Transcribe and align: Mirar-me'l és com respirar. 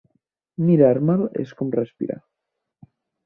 Mirar-me'l 0.69 1.21
és 1.45 1.53
com 1.61 1.73
respirar. 1.77 2.17